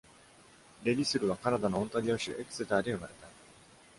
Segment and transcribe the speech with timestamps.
[0.83, 3.27] デ・リスルはカナダのオンタリオ州エクセターで生まれた。